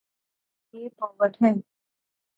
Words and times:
یے 0.73 0.81
پاون 0.97 1.31
ہے 1.41 1.51